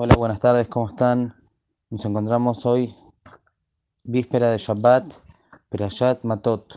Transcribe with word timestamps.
Hola, 0.00 0.14
buenas 0.14 0.38
tardes, 0.38 0.68
¿cómo 0.68 0.86
están? 0.86 1.34
Nos 1.90 2.04
encontramos 2.04 2.64
hoy, 2.66 2.94
víspera 4.04 4.48
de 4.52 4.58
Shabbat, 4.58 5.12
Perayat 5.68 6.22
Matot. 6.22 6.72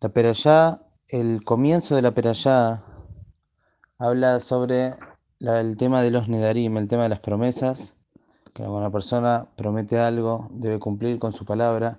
La 0.00 0.10
Perayá, 0.10 0.82
el 1.08 1.42
comienzo 1.44 1.96
de 1.96 2.02
la 2.02 2.10
Perayá, 2.10 2.82
habla 3.98 4.38
sobre 4.40 4.98
la- 5.38 5.60
el 5.60 5.78
tema 5.78 6.02
de 6.02 6.10
los 6.10 6.28
Nedarim, 6.28 6.76
el 6.76 6.88
tema 6.88 7.04
de 7.04 7.08
las 7.08 7.20
promesas, 7.20 7.94
que 8.52 8.64
cuando 8.64 8.76
una 8.76 8.90
persona 8.90 9.48
promete 9.56 9.98
algo, 9.98 10.48
debe 10.50 10.78
cumplir 10.78 11.18
con 11.18 11.32
su 11.32 11.46
palabra. 11.46 11.98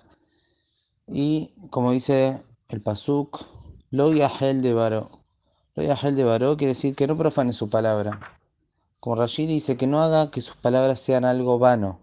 Y 1.08 1.56
como 1.72 1.94
dice 1.94 2.44
el 2.68 2.84
Pasuk, 2.84 3.44
Lo 3.90 4.14
Yahel 4.14 4.62
de 4.62 4.76
Baró. 4.76 5.10
Lo 5.74 5.82
Yahel 5.82 6.16
de 6.16 6.26
Baró 6.26 6.58
quiere 6.58 6.74
decir 6.76 6.96
que 6.96 7.08
no 7.08 7.18
profane 7.18 7.54
su 7.54 7.72
palabra. 7.72 8.39
Como 9.00 9.16
Rashid 9.16 9.48
dice, 9.48 9.78
que 9.78 9.88
no 9.88 10.02
haga 10.02 10.30
que 10.30 10.42
sus 10.42 10.58
palabras 10.58 11.00
sean 11.00 11.24
algo 11.24 11.58
vano. 11.58 12.00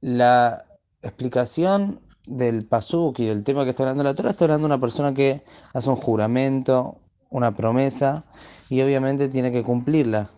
La 0.00 0.64
explicación 1.02 2.00
del 2.26 2.66
pasuk 2.66 3.20
y 3.20 3.26
del 3.26 3.44
tema 3.44 3.64
que 3.64 3.70
está 3.70 3.84
hablando 3.84 4.02
la 4.02 4.14
Torah 4.14 4.30
está 4.30 4.44
hablando 4.44 4.66
de 4.66 4.74
una 4.74 4.80
persona 4.80 5.14
que 5.14 5.44
hace 5.72 5.88
un 5.88 5.96
juramento, 5.96 6.98
una 7.30 7.52
promesa, 7.52 8.24
y 8.68 8.80
obviamente 8.82 9.28
tiene 9.28 9.52
que 9.52 9.62
cumplirla. 9.62 10.30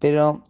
Pero 0.00 0.42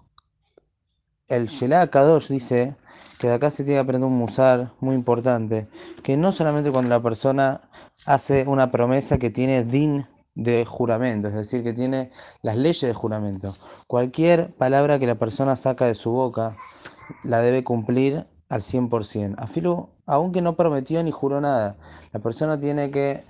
el 1.29 1.47
Shelah 1.47 1.89
Kadosh 1.89 2.29
dice 2.29 2.77
que 3.19 3.29
de 3.29 3.35
acá 3.35 3.51
se 3.51 3.65
tiene 3.65 3.77
que 3.77 3.83
aprender 3.83 4.09
un 4.09 4.17
musar 4.17 4.73
muy 4.81 4.95
importante, 4.95 5.69
que 6.03 6.17
no 6.17 6.33
solamente 6.33 6.71
cuando 6.71 6.89
la 6.89 7.03
persona 7.03 7.61
hace 8.07 8.47
una 8.47 8.71
promesa 8.71 9.19
que 9.19 9.31
tiene 9.31 9.63
din 9.63 10.07
de 10.35 10.65
juramento, 10.65 11.29
es 11.29 11.35
decir, 11.35 11.63
que 11.63 11.73
tiene 11.73 12.11
las 12.43 12.57
leyes 12.57 12.83
de 12.83 12.95
juramento. 12.95 13.55
Cualquier 13.87 14.51
palabra 14.55 14.99
que 14.99 15.07
la 15.07 15.15
persona 15.15 15.57
saca 15.57 15.87
de 15.87 15.95
su 15.95 16.11
boca 16.11 16.57
la 17.23 17.41
debe 17.41 17.65
cumplir 17.65 18.27
al 18.49 18.61
100%. 18.61 19.35
Afilo, 19.39 19.91
aunque 20.07 20.43
no 20.43 20.57
prometió 20.57 21.03
ni 21.03 21.11
juró 21.11 21.41
nada, 21.41 21.77
la 22.13 22.21
persona 22.21 22.59
tiene 22.59 22.91
que 22.91 23.23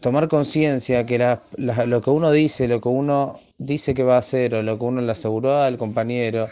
tomar 0.00 0.28
conciencia 0.28 1.06
que 1.06 1.38
lo 1.56 2.02
que 2.02 2.10
uno 2.10 2.30
dice, 2.30 2.68
lo 2.68 2.80
que 2.80 2.88
uno 2.88 3.38
dice 3.58 3.94
que 3.94 4.02
va 4.02 4.16
a 4.16 4.18
hacer 4.18 4.54
o 4.54 4.62
lo 4.62 4.78
que 4.78 4.84
uno 4.84 5.00
le 5.00 5.12
aseguró 5.12 5.62
al 5.62 5.78
compañero, 5.78 6.48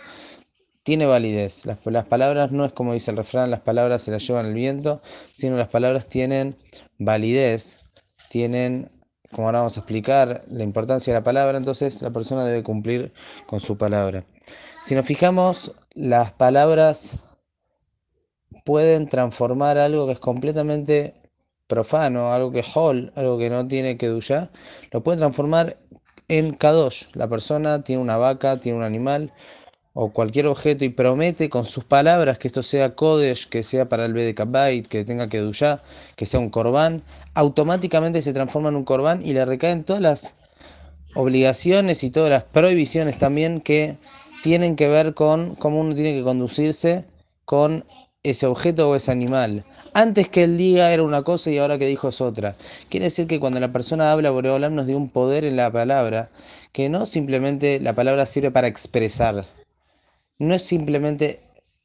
tiene 0.82 1.06
validez. 1.06 1.66
Las, 1.66 1.84
las 1.86 2.06
palabras 2.06 2.52
no 2.52 2.64
es 2.64 2.72
como 2.72 2.92
dice 2.92 3.10
el 3.10 3.16
refrán, 3.16 3.50
las 3.50 3.60
palabras 3.60 4.02
se 4.02 4.10
las 4.10 4.26
llevan 4.26 4.46
el 4.46 4.54
viento, 4.54 5.02
sino 5.32 5.56
las 5.56 5.68
palabras 5.68 6.06
tienen 6.06 6.56
validez, 6.98 7.88
tienen, 8.28 8.90
como 9.34 9.48
ahora 9.48 9.58
vamos 9.58 9.76
a 9.76 9.80
explicar, 9.80 10.44
la 10.48 10.62
importancia 10.62 11.12
de 11.12 11.18
la 11.18 11.24
palabra, 11.24 11.58
entonces 11.58 12.00
la 12.02 12.10
persona 12.10 12.44
debe 12.44 12.62
cumplir 12.62 13.12
con 13.46 13.58
su 13.58 13.76
palabra. 13.76 14.24
Si 14.80 14.94
nos 14.94 15.04
fijamos, 15.04 15.74
las 15.94 16.32
palabras 16.32 17.16
pueden 18.64 19.08
transformar 19.08 19.76
algo 19.76 20.06
que 20.06 20.12
es 20.12 20.20
completamente 20.20 21.14
profano, 21.66 22.32
algo 22.32 22.52
que 22.52 22.60
es 22.60 22.76
hol, 22.76 23.12
algo 23.16 23.36
que 23.36 23.50
no 23.50 23.66
tiene 23.66 23.96
que 23.96 24.06
duya, 24.06 24.50
lo 24.92 25.02
pueden 25.02 25.18
transformar 25.18 25.78
en 26.28 26.54
kadosh. 26.54 27.06
La 27.14 27.28
persona 27.28 27.82
tiene 27.82 28.00
una 28.00 28.16
vaca, 28.16 28.60
tiene 28.60 28.78
un 28.78 28.84
animal 28.84 29.32
o 29.94 30.10
cualquier 30.12 30.48
objeto 30.48 30.84
y 30.84 30.88
promete 30.88 31.48
con 31.48 31.66
sus 31.66 31.84
palabras 31.84 32.38
que 32.38 32.48
esto 32.48 32.64
sea 32.64 32.96
kodesh, 32.96 33.48
que 33.48 33.62
sea 33.62 33.88
para 33.88 34.04
el 34.04 34.12
Bedekabait, 34.12 34.86
que 34.86 35.04
tenga 35.04 35.28
que 35.28 35.38
duya, 35.38 35.80
que 36.16 36.26
sea 36.26 36.40
un 36.40 36.50
corbán, 36.50 37.02
automáticamente 37.34 38.20
se 38.20 38.32
transforma 38.32 38.70
en 38.70 38.76
un 38.76 38.84
corbán 38.84 39.24
y 39.24 39.32
le 39.32 39.44
recaen 39.44 39.84
todas 39.84 40.02
las 40.02 40.34
obligaciones 41.14 42.02
y 42.02 42.10
todas 42.10 42.28
las 42.28 42.42
prohibiciones 42.42 43.18
también 43.18 43.60
que 43.60 43.94
tienen 44.42 44.74
que 44.74 44.88
ver 44.88 45.14
con 45.14 45.54
cómo 45.54 45.80
uno 45.80 45.94
tiene 45.94 46.14
que 46.14 46.24
conducirse 46.24 47.04
con 47.44 47.84
ese 48.24 48.46
objeto 48.46 48.90
o 48.90 48.96
ese 48.96 49.12
animal. 49.12 49.64
Antes 49.92 50.28
que 50.28 50.42
él 50.42 50.58
diga 50.58 50.92
era 50.92 51.04
una 51.04 51.22
cosa 51.22 51.50
y 51.50 51.58
ahora 51.58 51.78
que 51.78 51.86
dijo 51.86 52.08
es 52.08 52.20
otra. 52.20 52.56
Quiere 52.88 53.06
decir 53.06 53.28
que 53.28 53.38
cuando 53.38 53.60
la 53.60 53.70
persona 53.70 54.10
habla, 54.10 54.30
Boreolam 54.32 54.74
nos 54.74 54.86
dio 54.86 54.96
un 54.96 55.08
poder 55.08 55.44
en 55.44 55.56
la 55.56 55.70
palabra, 55.70 56.30
que 56.72 56.88
no 56.88 57.06
simplemente 57.06 57.78
la 57.78 57.92
palabra 57.92 58.26
sirve 58.26 58.50
para 58.50 58.66
expresar, 58.66 59.46
no 60.38 60.54
es 60.54 60.62
simplemente 60.62 61.40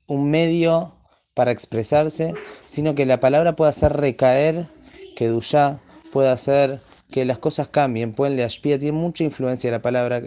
un 0.08 0.30
medio 0.30 0.94
para 1.34 1.52
expresarse, 1.52 2.34
sino 2.66 2.96
que 2.96 3.06
la 3.06 3.20
palabra 3.20 3.56
puede 3.56 3.70
hacer 3.70 3.94
recaer, 3.94 4.68
que 5.16 5.28
Duyá 5.28 5.80
puede 6.12 6.30
hacer 6.30 6.82
que 7.12 7.26
las 7.26 7.40
cosas 7.40 7.68
cambien, 7.70 8.14
pueden 8.14 8.36
le 8.36 8.44
ashpia, 8.44 8.78
tiene 8.78 8.98
mucha 8.98 9.24
influencia 9.24 9.72
la 9.72 9.82
palabra. 9.82 10.22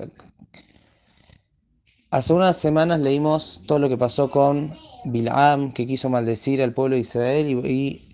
Hace 2.11 2.33
unas 2.33 2.57
semanas 2.57 3.01
leímos 3.01 3.63
todo 3.67 3.79
lo 3.79 3.89
que 3.89 3.97
pasó 3.97 4.31
con 4.31 4.75
Bilam, 5.05 5.73
que 5.73 5.87
quiso 5.87 6.09
maldecir 6.11 6.63
al 6.63 6.75
pueblo 6.75 6.97
de 6.97 7.01
Israel, 7.03 7.49
y, 7.49 7.69
y 7.69 8.09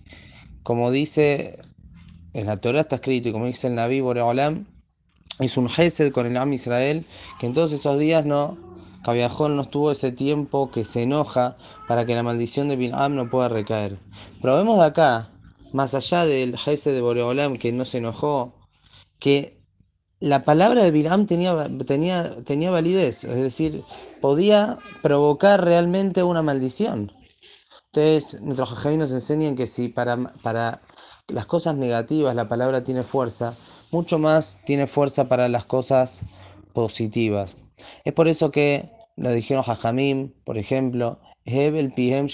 como 0.62 0.90
dice 0.90 1.56
en 2.34 2.46
la 2.46 2.56
Torah 2.56 2.80
está 2.80 2.96
escrito, 2.96 3.28
y 3.28 3.32
como 3.32 3.46
dice 3.46 3.66
el 3.66 3.74
Naví 3.74 4.00
Boreolam, 4.00 4.66
es 5.40 5.56
un 5.56 5.68
Gesed 5.68 6.12
con 6.12 6.26
el 6.26 6.36
Am 6.36 6.52
Israel, 6.52 7.04
que 7.40 7.46
en 7.46 7.54
todos 7.54 7.72
esos 7.72 7.98
días 7.98 8.24
no, 8.26 8.58
Cabiajón 9.08 9.56
no 9.56 9.62
estuvo 9.62 9.90
ese 9.90 10.12
tiempo 10.12 10.70
que 10.70 10.84
se 10.84 11.04
enoja 11.04 11.56
para 11.86 12.04
que 12.04 12.14
la 12.14 12.22
maldición 12.22 12.68
de 12.68 12.76
Bilam 12.76 13.14
no 13.14 13.30
pueda 13.30 13.48
recaer. 13.48 13.98
Pero 14.42 14.58
vemos 14.58 14.78
de 14.78 14.84
acá, 14.84 15.30
más 15.72 15.94
allá 15.94 16.26
del 16.26 16.58
Gesed 16.58 16.92
de 16.92 17.00
Boreolam 17.00 17.56
que 17.56 17.72
no 17.72 17.86
se 17.86 17.98
enojó, 17.98 18.52
que 19.18 19.64
la 20.20 20.40
palabra 20.40 20.84
de 20.84 20.90
Bilam 20.90 21.24
tenía, 21.24 21.70
tenía, 21.86 22.44
tenía 22.44 22.70
validez, 22.70 23.24
es 23.24 23.36
decir, 23.36 23.82
podía 24.20 24.76
provocar 25.00 25.64
realmente 25.64 26.22
una 26.22 26.42
maldición. 26.42 27.10
Entonces, 27.94 28.42
nuestros 28.42 28.68
jajamí 28.68 28.98
nos 28.98 29.12
enseñan 29.12 29.56
que 29.56 29.66
si 29.66 29.88
para, 29.88 30.18
para 30.42 30.82
las 31.28 31.46
cosas 31.46 31.76
negativas 31.76 32.36
la 32.36 32.46
palabra 32.46 32.84
tiene 32.84 33.02
fuerza, 33.02 33.54
mucho 33.90 34.18
más 34.18 34.58
tiene 34.66 34.86
fuerza 34.86 35.30
para 35.30 35.48
las 35.48 35.64
cosas 35.64 36.24
positivas. 36.74 37.56
Es 38.04 38.12
por 38.12 38.28
eso 38.28 38.50
que 38.50 38.97
lo 39.18 39.32
dijeron 39.32 39.64
Jajamim, 39.64 40.32
por 40.44 40.58
ejemplo, 40.58 41.20
Hebel 41.44 41.90
Pihem 41.90 42.28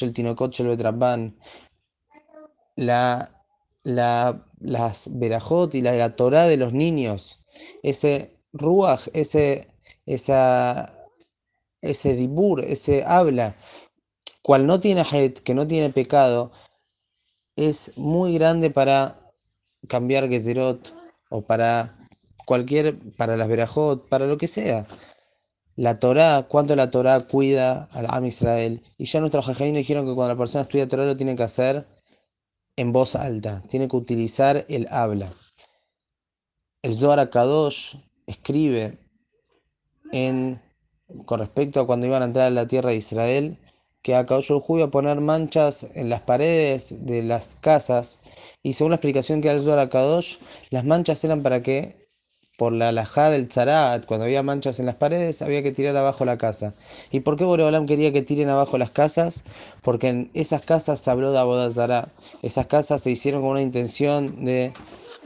la, 2.76 3.42
la, 3.84 4.46
las 4.60 5.10
Berajot 5.18 5.74
y 5.74 5.80
la, 5.80 5.92
la 5.92 6.16
Torah 6.16 6.46
de 6.46 6.56
los 6.56 6.72
niños, 6.72 7.44
ese 7.82 8.36
Ruach, 8.52 9.08
ese, 9.14 9.68
esa, 10.04 10.94
ese 11.80 12.14
Dibur, 12.14 12.62
ese 12.64 13.04
habla, 13.04 13.54
cual 14.42 14.66
no 14.66 14.80
tiene 14.80 15.04
Het, 15.10 15.38
que 15.38 15.54
no 15.54 15.66
tiene 15.66 15.90
pecado, 15.90 16.52
es 17.56 17.96
muy 17.96 18.34
grande 18.34 18.70
para 18.70 19.18
cambiar 19.88 20.28
Gezerot 20.28 20.94
o 21.30 21.40
para 21.42 21.96
cualquier, 22.44 22.98
para 23.16 23.36
las 23.36 23.48
Berajot, 23.48 24.08
para 24.08 24.26
lo 24.26 24.36
que 24.36 24.48
sea. 24.48 24.86
La 25.76 25.98
Torah, 25.98 26.46
cuánto 26.48 26.76
la 26.76 26.90
Torah 26.90 27.20
cuida 27.20 27.88
al 27.92 28.06
Am 28.08 28.24
Israel. 28.26 28.82
Y 28.96 29.06
ya 29.06 29.20
nuestros 29.20 29.46
jajaínos 29.46 29.78
dijeron 29.78 30.06
que 30.06 30.14
cuando 30.14 30.34
la 30.34 30.38
persona 30.38 30.62
estudia 30.62 30.88
Torah 30.88 31.04
lo 31.04 31.16
tiene 31.16 31.34
que 31.36 31.42
hacer 31.42 31.86
en 32.76 32.92
voz 32.92 33.16
alta, 33.16 33.60
tiene 33.68 33.88
que 33.88 33.96
utilizar 33.96 34.64
el 34.68 34.88
habla. 34.90 35.32
El 36.82 36.94
Zohar 36.94 37.30
Kadosh 37.30 37.96
escribe 38.26 38.98
en, 40.12 40.60
con 41.26 41.40
respecto 41.40 41.80
a 41.80 41.86
cuando 41.86 42.06
iban 42.06 42.22
a 42.22 42.26
entrar 42.26 42.46
a 42.46 42.50
la 42.50 42.66
tierra 42.66 42.90
de 42.90 42.96
Israel, 42.96 43.58
que 44.02 44.14
a 44.14 44.26
Kadosh 44.26 44.50
iba 44.68 44.84
a 44.84 44.90
poner 44.90 45.20
manchas 45.20 45.88
en 45.94 46.10
las 46.10 46.22
paredes 46.22 47.06
de 47.06 47.22
las 47.22 47.56
casas, 47.60 48.20
y 48.62 48.74
según 48.74 48.90
la 48.90 48.96
explicación 48.96 49.40
que 49.40 49.48
da 49.48 49.54
el 49.54 49.62
Zohar 49.62 49.88
Kadosh, 49.88 50.38
las 50.70 50.84
manchas 50.84 51.24
eran 51.24 51.42
para 51.42 51.62
que, 51.62 51.96
por 52.56 52.72
la 52.72 52.90
alajá 52.90 53.30
del 53.30 53.48
tzarat, 53.48 54.06
cuando 54.06 54.24
había 54.24 54.42
manchas 54.42 54.78
en 54.78 54.86
las 54.86 54.96
paredes, 54.96 55.42
había 55.42 55.62
que 55.62 55.72
tirar 55.72 55.96
abajo 55.96 56.24
la 56.24 56.38
casa. 56.38 56.74
¿Y 57.10 57.20
por 57.20 57.36
qué 57.36 57.44
Boreolam 57.44 57.86
quería 57.86 58.12
que 58.12 58.22
tiren 58.22 58.48
abajo 58.48 58.78
las 58.78 58.90
casas? 58.90 59.44
Porque 59.82 60.08
en 60.08 60.30
esas 60.34 60.64
casas 60.64 61.00
se 61.00 61.10
habló 61.10 61.32
de 61.32 61.38
Abodazará. 61.38 62.08
Esas 62.42 62.66
casas 62.66 63.02
se 63.02 63.10
hicieron 63.10 63.42
con 63.42 63.52
una 63.52 63.62
intención 63.62 64.44
de 64.44 64.72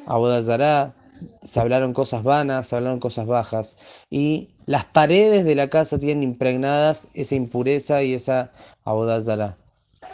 Abodazará, 0.07 0.95
se 1.43 1.61
hablaron 1.61 1.93
cosas 1.93 2.23
vanas, 2.23 2.69
se 2.69 2.77
hablaron 2.77 3.01
cosas 3.01 3.27
bajas. 3.27 3.77
Y 4.11 4.49
las 4.67 4.85
paredes 4.85 5.45
de 5.45 5.55
la 5.55 5.69
casa 5.69 5.99
tienen 5.99 6.23
impregnadas 6.23 7.09
esa 7.15 7.35
impureza 7.35 8.03
y 8.03 8.15
esa 8.15 8.53
Abodazará. 8.85 9.57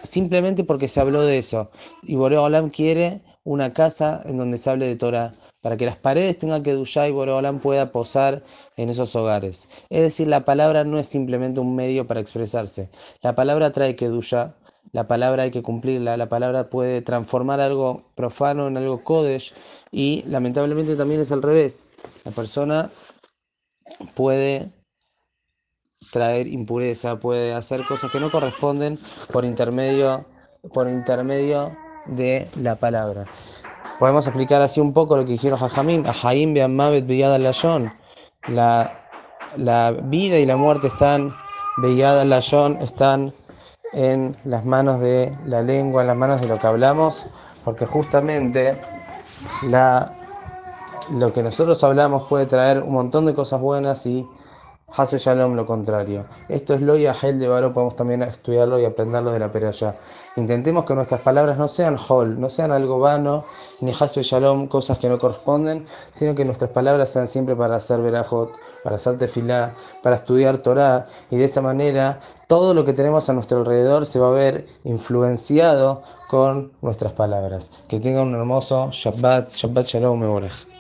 Simplemente 0.02 0.64
porque 0.64 0.88
se 0.88 1.00
habló 1.00 1.22
de 1.22 1.38
eso. 1.38 1.70
Y 2.02 2.16
Boreolam 2.16 2.70
quiere 2.70 3.20
una 3.44 3.72
casa 3.74 4.22
en 4.24 4.38
donde 4.38 4.58
se 4.58 4.70
hable 4.70 4.86
de 4.86 4.96
Torah, 4.96 5.32
para 5.60 5.76
que 5.76 5.86
las 5.86 5.96
paredes 5.96 6.38
tengan 6.38 6.62
que 6.62 6.72
duya 6.72 7.06
y 7.06 7.12
Boreolam 7.12 7.60
pueda 7.60 7.92
posar 7.92 8.42
en 8.76 8.88
esos 8.88 9.14
hogares. 9.14 9.68
Es 9.90 10.02
decir, 10.02 10.28
la 10.28 10.44
palabra 10.44 10.84
no 10.84 10.98
es 10.98 11.06
simplemente 11.06 11.60
un 11.60 11.76
medio 11.76 12.06
para 12.06 12.20
expresarse. 12.20 12.90
La 13.22 13.34
palabra 13.34 13.70
trae 13.70 13.96
que 13.96 14.08
duya, 14.08 14.54
la 14.92 15.06
palabra 15.06 15.44
hay 15.44 15.50
que 15.50 15.62
cumplirla, 15.62 16.16
la 16.16 16.28
palabra 16.28 16.70
puede 16.70 17.02
transformar 17.02 17.60
algo 17.60 18.02
profano 18.14 18.66
en 18.68 18.76
algo 18.78 19.02
kodesh 19.02 19.52
y 19.92 20.22
lamentablemente 20.26 20.96
también 20.96 21.20
es 21.20 21.32
al 21.32 21.42
revés. 21.42 21.86
La 22.24 22.30
persona 22.30 22.90
puede 24.14 24.70
traer 26.12 26.46
impureza, 26.46 27.18
puede 27.18 27.52
hacer 27.52 27.84
cosas 27.84 28.10
que 28.10 28.20
no 28.20 28.30
corresponden 28.30 28.98
por 29.32 29.44
intermedio, 29.44 30.24
por 30.72 30.88
intermedio 30.88 31.70
de 32.06 32.48
la 32.56 32.76
palabra. 32.76 33.24
Podemos 33.98 34.26
explicar 34.26 34.60
así 34.62 34.80
un 34.80 34.92
poco 34.92 35.16
lo 35.16 35.24
que 35.24 35.32
dijeron 35.32 35.58
Jajamim, 35.58 36.04
Ahaim 36.06 36.54
Beamavet 36.54 37.06
Beyad 37.06 37.38
Layón. 37.38 37.92
La, 38.48 39.08
la 39.56 39.92
vida 39.92 40.38
y 40.38 40.46
la 40.46 40.56
muerte 40.56 40.88
están, 40.88 41.34
Beyad 41.78 42.24
Layón, 42.24 42.78
están 42.82 43.32
en 43.92 44.36
las 44.44 44.64
manos 44.64 45.00
de 45.00 45.32
la 45.46 45.62
lengua, 45.62 46.02
en 46.02 46.08
las 46.08 46.16
manos 46.16 46.40
de 46.40 46.48
lo 46.48 46.58
que 46.58 46.66
hablamos, 46.66 47.26
porque 47.64 47.86
justamente 47.86 48.76
la, 49.62 50.12
lo 51.12 51.32
que 51.32 51.42
nosotros 51.42 51.82
hablamos 51.84 52.28
puede 52.28 52.46
traer 52.46 52.82
un 52.82 52.94
montón 52.94 53.26
de 53.26 53.34
cosas 53.34 53.60
buenas 53.60 54.06
y 54.06 54.26
Hasu 54.96 55.16
Shalom 55.16 55.56
lo 55.56 55.64
contrario. 55.64 56.24
Esto 56.48 56.74
es 56.74 56.80
lo 56.80 56.96
y 56.96 57.06
Ahel 57.06 57.40
de 57.40 57.48
Baro, 57.48 57.72
podemos 57.72 57.96
también 57.96 58.22
estudiarlo 58.22 58.78
y 58.78 58.84
aprenderlo 58.84 59.32
de 59.32 59.40
la 59.40 59.50
peralla. 59.50 59.96
Intentemos 60.36 60.84
que 60.84 60.94
nuestras 60.94 61.20
palabras 61.20 61.58
no 61.58 61.66
sean 61.66 61.96
hol, 62.08 62.38
no 62.38 62.48
sean 62.48 62.70
algo 62.70 63.00
vano, 63.00 63.44
ni 63.80 63.90
Hasu 63.90 64.22
Shalom, 64.22 64.68
cosas 64.68 64.98
que 64.98 65.08
no 65.08 65.18
corresponden, 65.18 65.86
sino 66.12 66.36
que 66.36 66.44
nuestras 66.44 66.70
palabras 66.70 67.10
sean 67.10 67.26
siempre 67.26 67.56
para 67.56 67.76
hacer 67.76 68.00
verajot, 68.00 68.56
para 68.84 68.96
hacer 68.96 69.18
tefilá, 69.18 69.74
para 70.02 70.16
estudiar 70.16 70.58
Torah, 70.58 71.06
y 71.28 71.38
de 71.38 71.44
esa 71.46 71.60
manera 71.60 72.20
todo 72.46 72.72
lo 72.72 72.84
que 72.84 72.92
tenemos 72.92 73.28
a 73.28 73.32
nuestro 73.32 73.58
alrededor 73.58 74.06
se 74.06 74.20
va 74.20 74.28
a 74.28 74.32
ver 74.32 74.64
influenciado 74.84 76.02
con 76.28 76.72
nuestras 76.82 77.12
palabras. 77.14 77.72
Que 77.88 77.98
tengan 77.98 78.28
un 78.28 78.34
hermoso 78.34 78.90
Shabbat, 78.92 79.50
Shabbat 79.52 79.86
Shalom 79.86 80.20
Mevorech. 80.20 80.73